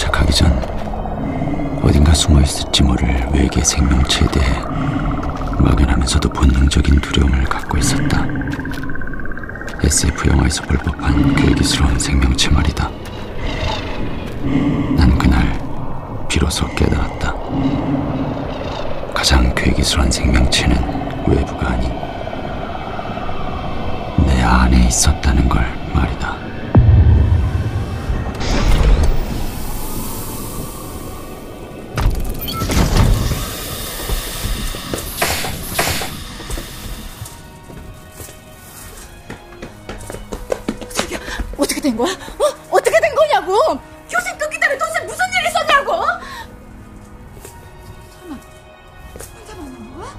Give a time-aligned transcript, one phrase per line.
[0.00, 0.50] 도착하기 전
[1.82, 4.58] 어딘가 숨어 있을지 모를 외계 생명체에 대해
[5.58, 8.26] 막연하면서도 본능적인 두려움을 갖고 있었다.
[9.82, 12.90] SF 영화에서 볼 법한 괴기스러운 생명체 말이다.
[14.96, 15.58] 난 그날
[16.28, 17.34] 비로소 깨달았다.
[19.12, 20.78] 가장 괴기스러운 생명체는
[21.26, 21.90] 외부가 아닌
[24.26, 25.62] 내 안에 있었다는 걸
[25.92, 26.49] 말이다.
[42.00, 42.12] 거야?
[42.12, 42.44] 어?
[42.70, 43.54] 어떻게 된 거냐고?
[44.08, 45.92] 교생 끊기 때문에 도대체 무슨 일이 있었냐고?
[48.10, 48.36] 설마
[49.34, 50.14] 혼자 만난 거야?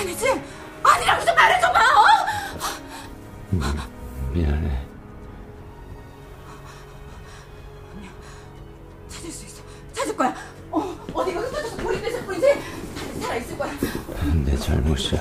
[0.00, 0.42] 아니지?
[0.82, 2.02] 아니라고 좀 말해줘봐, 어?
[4.32, 4.86] 미안해.
[9.08, 9.62] 찾을 수 있어.
[9.92, 10.34] 찾을 거야.
[10.70, 12.46] 어, 어디가 흩어져서 고립됐을 뿐이지.
[13.20, 13.70] 살아있을 거야.
[14.44, 15.20] 내 잘못이야.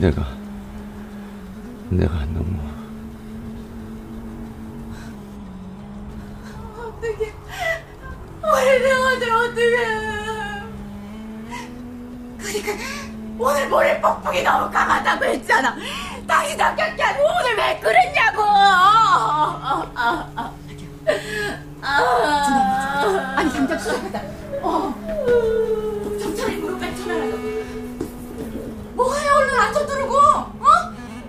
[0.00, 0.33] 내가
[8.64, 10.04] 배우들 어떡해.
[12.38, 12.72] 그러니까
[13.38, 15.76] 오늘 모레 뻑뻑이 너무 강하다고 했잖아.
[16.26, 18.42] 다시 닦였게 하고 오늘 왜 그랬냐고.
[18.42, 20.50] 아, 아, 아.
[21.82, 23.34] 아.
[23.36, 24.22] 아니 당장 수색하자.
[24.62, 24.94] 어.
[26.22, 27.38] 경찰에 무릎에 쳐내라고.
[28.94, 30.16] 뭐해 얼른 안 서두르고.
[30.16, 30.64] 어?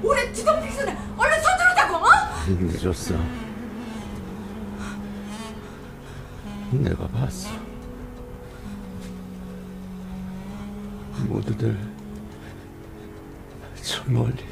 [0.03, 1.95] 올해 뒤덮이기 전에 얼른 서두르자고.
[1.95, 2.09] 어?
[2.47, 3.16] 늦었어.
[6.71, 7.49] 내가 봤어.
[11.27, 11.77] 모두들
[13.81, 14.44] 저 멀리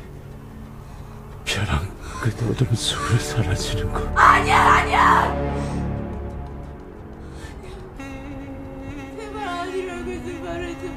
[1.45, 1.79] 벼랑
[2.21, 3.99] 끝 어둠 속으로 사라지는 거.
[4.19, 5.33] 아니야 아니야
[9.17, 10.87] 제발 아니라고 좀 말해줘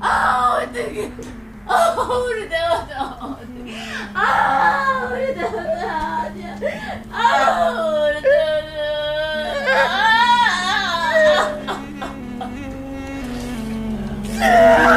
[0.00, 1.12] 아 어떡해
[1.66, 3.76] 아 우리 어떡해
[4.14, 6.56] 아 우리 대화자 아니야
[7.10, 7.70] 아
[8.08, 8.22] 우리
[14.40, 14.86] No!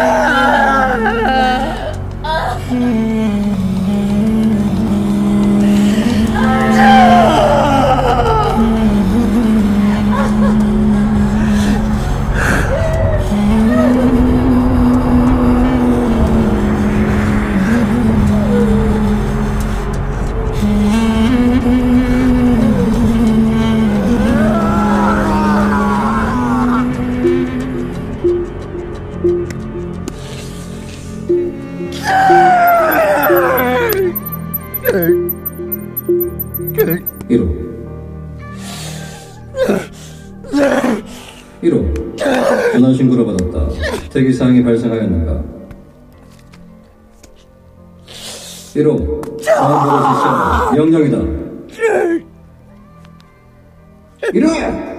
[41.63, 42.17] 1호
[42.73, 43.69] 전화 신고를 받았다.
[44.09, 45.43] 대기사항이 발생하였는가?
[48.75, 50.71] 1호 상황보고 실시한다.
[50.73, 51.17] 명령이다.
[54.33, 54.93] 1호!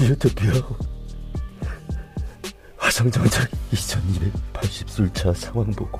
[0.00, 0.52] 유토피아
[2.76, 5.98] 화성정착 2280술차 상황 보고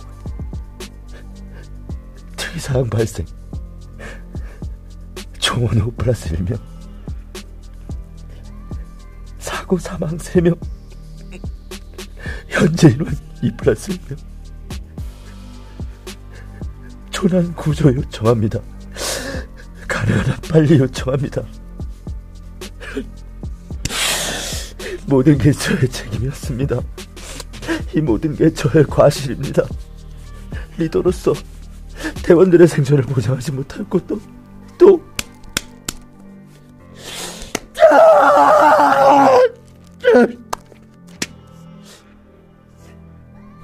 [2.37, 3.27] 특이사항 발생.
[5.61, 6.61] 5 플러스 1명
[9.39, 10.57] 사고 사망 3명
[12.49, 14.17] 현재 인원 2 플러스 1명.
[17.11, 18.61] 조난 구조 요청합니다.
[19.89, 21.43] 가능한 한 빨리 요청합니다
[25.09, 26.81] 모든 게 저의 책임이었습니다.
[27.97, 29.63] 이 모든 게 저의 과실입니다.
[30.77, 31.33] 리더로서
[32.23, 34.21] 대원들의 생존을 보장하지 못할 것도
[34.77, 35.03] 또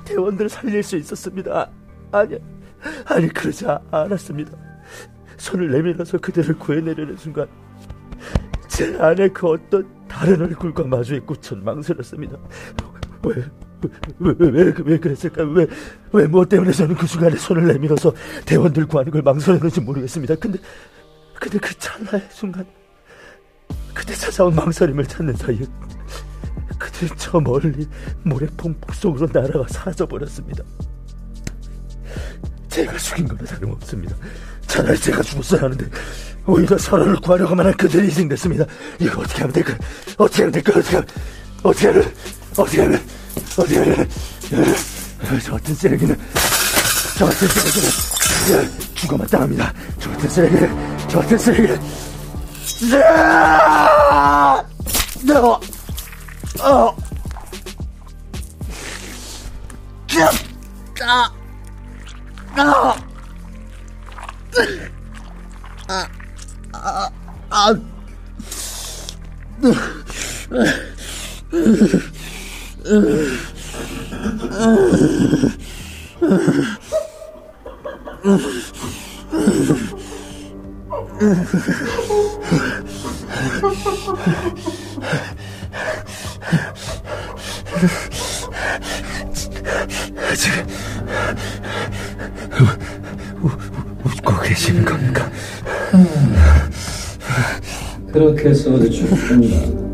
[0.07, 1.71] 대원들 살릴 수 있었습니다.
[2.11, 2.39] 아니,
[3.05, 4.53] 아니 그러지 아- 않았습니다.
[5.37, 7.47] 손을 내밀어서 그들을 구해내려는 순간
[8.69, 12.39] 제 안에 그 어떤 다른 얼굴과 마주했고 전 망설였습니다.
[13.25, 13.35] 왜,
[14.21, 15.43] 왜, 왜, 왜, 왜 그랬을까?
[15.43, 15.67] 왜,
[16.13, 18.15] 왜, 무엇 때문에 저는 그 순간에 손을 내밀어서
[18.47, 20.37] 대원들 구하는 걸 망설였는지 모르겠습니다.
[20.37, 20.61] 근데,
[21.41, 22.65] 근데 그 찰나의 순간,
[23.93, 25.67] 그때 찾아온 망설임을 찾는 사이에,
[26.79, 27.89] 그들 저 멀리
[28.23, 30.63] 모래폭풍 속으로 날아가 사라져버렸습니다.
[32.69, 34.15] 제가 죽인 거나 다름없습니다.
[34.63, 35.87] 차라리 제가 죽었어야 하는데
[36.47, 38.65] 오히려 서로를 구하려고 만 한 그들이 희생됐습니다.
[38.99, 39.75] 이거 어떻게 하면 될까?
[40.19, 40.73] 어떻게 하면 될까?
[40.79, 41.09] 어떻게 하면
[41.63, 42.05] 어떻게 하면
[42.57, 43.01] 어떻게 하면
[43.57, 44.75] 어떻게 하면
[45.43, 46.19] 저 같은 쓰레기는
[47.17, 49.73] 저 같은 쓰레기는 죽어만 당합니다.
[49.99, 51.81] 저 같은 쓰레기는 저 같은 쓰레기는
[53.03, 54.63] 아!
[55.35, 55.61] 어,
[56.61, 56.97] 어,
[90.37, 90.65] 지금
[93.43, 93.49] 우-
[94.09, 95.31] 웃고 계시는 겁니까?
[98.13, 99.85] 그렇게 해서 죽는다.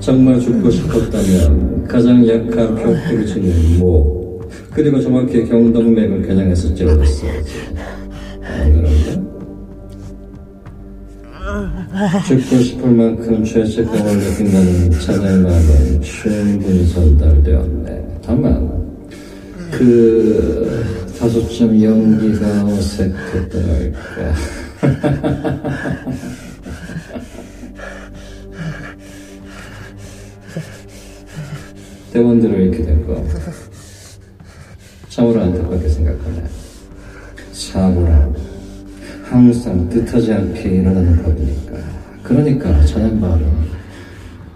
[0.00, 7.71] 정말 죽고 싶었다면 가장 약한 벽돌을 치는 목 그리고 정확히 경동맥을 겨냥해서 찔렀어야지.
[12.26, 18.20] 죽고 싶을 만큼 죄책감을 느낀다는 자네의 마음은 충분히 전달되었네.
[18.24, 18.70] 다만
[21.30, 24.34] 그좀 연기가 어색했달까.
[32.12, 33.24] 대원들을 잃게 된 거.
[35.08, 36.44] 참으로 안타깝게 생각하네.
[37.52, 38.31] 사고란
[39.32, 41.72] 항상 뜻하지 않게 일어나는 법이니까.
[42.22, 42.70] 그러니까
[43.18, 43.46] 말은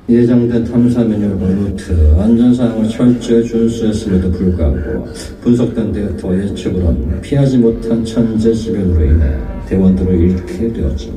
[0.07, 5.09] 예정된 탐사 메뉴와 루트, 안전사항을 철저히 준수했음에도 불구하고
[5.41, 11.11] 분석된 데이터와 예측으론 피하지 못한 천재지변으로 인해 대원들을 잃게 되었지.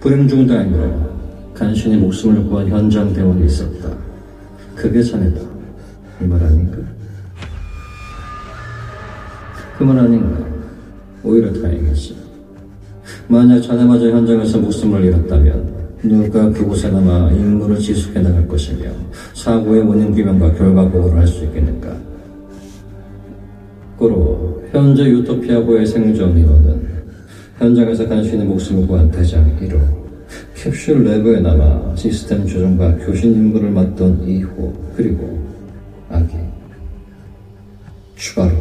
[0.00, 0.90] 불행 중 다행으로
[1.54, 3.90] 간신히 목숨을 구한 현장 대원이 있었다.
[4.74, 5.38] 그게 자네다.
[6.22, 6.78] 이 말 아닌가?
[9.76, 10.44] 그 말 아닌가?
[11.22, 12.27] 오히려 다행이지.
[13.28, 18.90] 만약 자네마저 현장에서 목숨을 잃었다면 누가 그곳에 남아 임무를 지속해 나갈 것이며
[19.34, 21.94] 사고의 원인 규명과 결과 보고를 할 수 있겠는가?
[23.98, 26.88] 고로 현재 유토피아고의 생존 인원은
[27.58, 29.78] 현장에서 간신히 목숨을 구한 대장 1호
[30.54, 35.38] 캡슐 내부에 남아 시스템 조정과 교신 임무를 맡던 2호 그리고
[36.08, 36.34] 아기
[38.16, 38.52] 추가로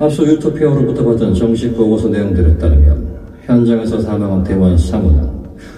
[0.00, 3.08] 앞서 유토피아로부터 받은 정식 보고서 내용들에 따르면
[3.42, 5.28] 현장에서 사망한 대원 사무는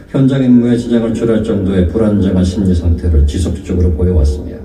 [0.08, 4.56] 현장 임무에 지장을 초래할 정도의 불안정한 심리 상태를 지속적으로 보여왔으며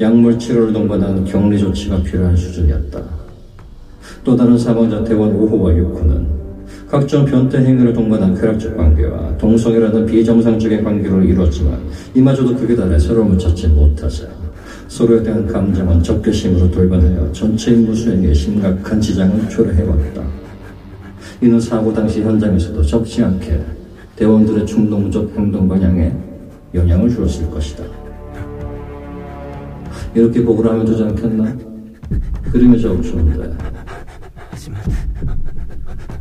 [0.00, 3.00] 약물 치료를 동반한 격리 조치가 필요한 수준이었다.
[4.24, 6.26] 또 다른 사망자 대원 5호와 6호는
[6.88, 11.78] 각종 변태 행위를 동반한 쾌락적 관계와 동성이라는 비정상적인 관계를 이루었지만
[12.14, 14.45] 이마저도 극에 달해 서로움을 찾지 못하자
[14.88, 20.22] 서로에 대한 감정은 적개심으로 돌변하여 전체 임무 수행에 심각한 지장을 초래해왔다.
[21.40, 23.60] 이는 사고 당시 현장에서도 적지 않게
[24.16, 26.12] 대원들의 충동적 행동 방향에
[26.74, 27.84] 영향을 주었을 것이다.
[30.14, 31.56] 이렇게 보고를 하면 되지 않겠나?
[32.50, 33.54] 그림이 적중인데
[34.50, 34.80] 하지만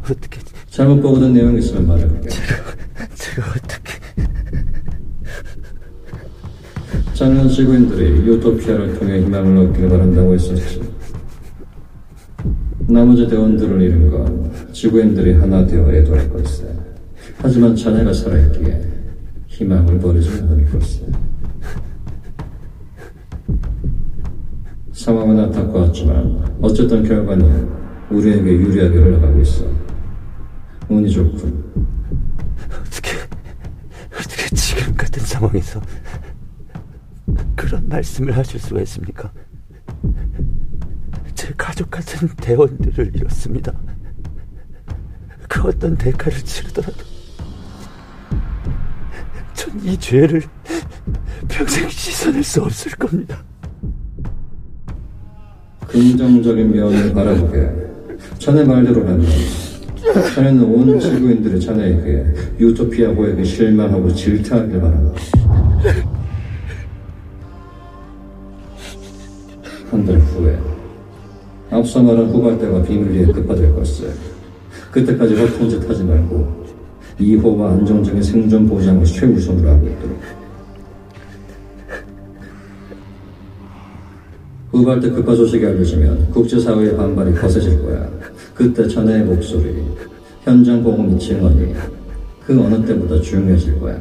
[0.04, 2.28] 어떻게 잘못 보고된 내용이 있으면 말해볼게.
[2.28, 3.75] 제가 어떻
[7.26, 10.82] 게 작년 지구인들이 유토피아를 통해 희망을 얻기를 바란다고 했었지.
[12.88, 16.66] 나머지 대원들을 잃은 건 지구인들이 하나 되어 애도할 걸세.
[17.40, 18.80] 하지만 자네가 살아있기에
[19.48, 21.04] 희망을 버리지 않을 걸세.
[24.94, 27.68] 상황은 안타까웠지만 어쨌든 결과는
[28.12, 29.66] 우리에게 유리하게 흘러가고 있어.
[30.90, 31.64] 운이 좋군.
[32.70, 33.18] 어떻게
[34.14, 35.82] 어떻게 지금 같은 상황에서
[37.66, 39.32] 그런 말씀을 하실 수가 있습니까?
[41.34, 43.74] 제 가족 같은 대원들을 잃었습니다.
[45.50, 47.04] 그 어떤 대가를 치르더라도
[49.56, 50.42] 전 이 죄를
[51.48, 53.44] 평생 씻어낼 수 없을 겁니다.
[55.88, 57.70] 긍정적인 면을 바라보게.
[58.40, 59.26] 자네 말대로라면
[60.36, 62.26] 자네는 온 지구인들의 자네에게
[62.60, 65.14] 유토피아 고에게 실망하고 질타하길 바란다.
[72.02, 74.12] 말한 후발대가 비밀리에 급파될 것을
[74.92, 76.66] 그때까지 허튼 짓 하지 말고
[77.20, 80.20] 2호와 안정적인 생존 보장을 최우선으로 하고 있도록
[84.72, 88.10] 후발대 급파 소식이 알려지면 국제사회의 반발이 거세질 거야.
[88.54, 89.84] 그때 자네의 목소리,
[90.44, 91.74] 현장 및 증언이
[92.46, 94.00] 그 어느 때보다 중요해질 거야.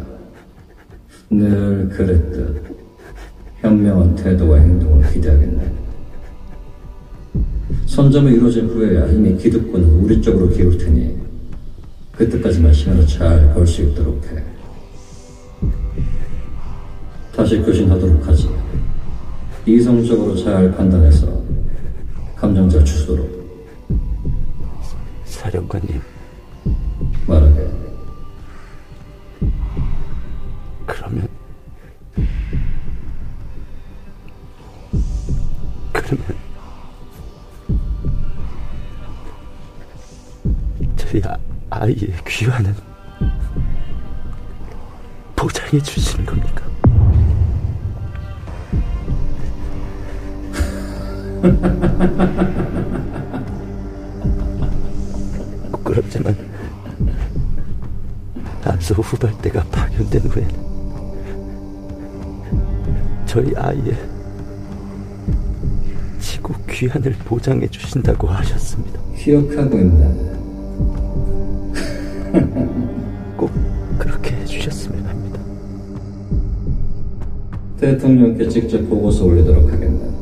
[1.30, 2.62] 늘 그랬듯
[3.60, 5.83] 현명한 태도와 행동을 기대하겠네.
[7.86, 11.16] 선점이 이루어진 후에야 이미 기득권은 우리 쪽으로 기울 테니
[12.12, 14.42] 그때까지만 시간을 잘 벌 수 있도록 해.
[17.34, 18.48] 다시 교신하도록 하지.
[19.66, 21.26] 이성적으로 잘 판단해서
[22.36, 23.28] 감정자 주도록
[25.24, 26.00] 사령관님,
[27.26, 27.68] 말하게.
[30.86, 31.28] 그러면
[35.92, 36.43] 그러면
[41.84, 42.74] 아, 아이의 귀환은
[45.36, 46.64] 보장해 주시는 겁니까?
[55.72, 56.34] 부끄럽지만
[58.64, 60.54] 앞서 후발대가 파견된 후에는
[63.26, 63.94] 저희 아이의
[66.18, 68.98] 지구 귀환을 보장해 주신다고 하셨습니다.
[69.18, 70.33] 기억하고 있네.
[77.84, 79.98] 대통령께 직접 보고서 올리도록 하겠네.
[79.98, 80.13] 꼭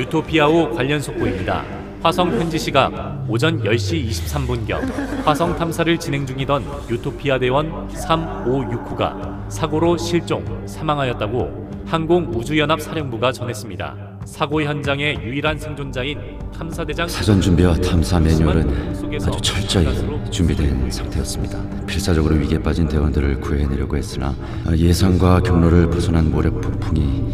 [0.00, 1.62] 유토피아호 관련 속보입니다.
[2.02, 4.80] 화성 현지 시각 오전 10시 23분경
[5.24, 13.96] 화성 탐사를 진행 중이던 유토피아 대원 3569가 사고로 실종, 사망하였다고 항공우주연합 사령부가 전했습니다.
[14.24, 16.18] 사고 현장의 유일한 생존자인
[16.56, 19.86] 탐사대장 사전 준비와 탐사 매뉴얼은 아주 철저히
[20.30, 21.58] 준비된 상태였습니다.
[21.86, 24.34] 필사적으로 위기에 빠진 대원들을 구해내려고 했으나
[24.74, 27.24] 예상과 경로를 벗어난 모래 폭풍이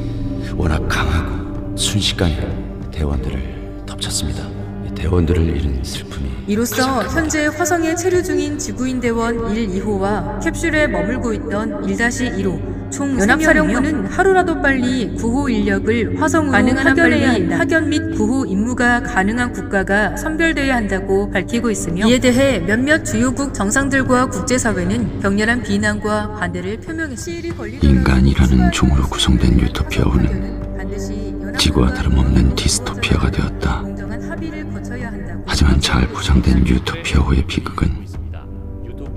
[0.57, 1.46] 워낙 강하고
[1.77, 4.43] 순식간에 대원들을 덮쳤습니다.
[4.95, 11.83] 대원들을 잃은 슬픔이 이로써 현재 화성에 체류 중인 지구인 대원 1, 2호와 캡슐에 머물고 있던
[11.83, 17.59] 1-1호 총 연합사령부는 하루라도 빨리 구호 인력을 화성으로 가능한 파견해야 한다.
[17.59, 24.27] 파견 및 구호 임무가 가능한 국가가 선별돼야 한다고 밝히고 있으며 이에 대해 몇몇 주요국 정상들과
[24.27, 27.67] 국제사회는 격렬한 비난과 반대를 표명했습니다.
[27.83, 30.56] 인간이라는 종으로 구성된 유토피아호는
[31.59, 33.83] 지구와 다름없는 디스토피아가 되었다.
[35.47, 38.07] 하지만 잘 포장된 유토피아호의 비극은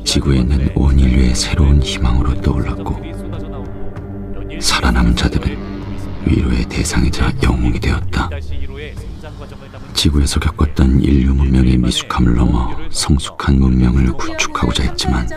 [0.06, 3.00] 지구에 있는 온 인류의 새로운 희망으로 떠올랐고
[4.62, 5.58] 살아남은 자들은
[6.26, 8.30] 위로의 대상이자 영웅이 되었다.
[9.94, 15.28] 지구에서 겪었던 인류 문명의 미숙함을 넘어 성숙한 문명을 구축하고자 했지만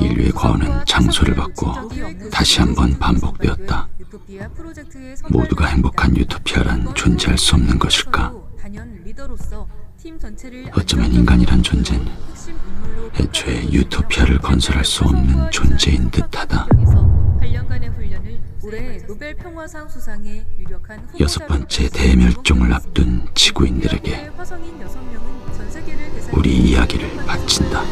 [0.00, 1.88] 인류의 과언은 장소를 바꿔
[2.30, 3.88] 다시 한번 반복되었다.
[5.30, 8.32] 모두가 행복한 유토피아란 존재할 수 없는 것일까?
[10.72, 12.06] 어쩌면 인간이란 존재는
[13.20, 16.66] 애초에 유토피아를 건설할 수 없는 존재인 듯하다.
[21.20, 24.30] 여섯 번째 대멸종을 앞둔 지구인들에게
[26.32, 27.82] 우리 이야기를 바친다.